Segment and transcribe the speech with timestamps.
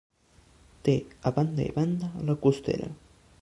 [0.87, 0.95] Té
[1.31, 2.89] a banda i banda la Costera.